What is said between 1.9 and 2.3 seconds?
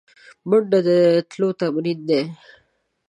دی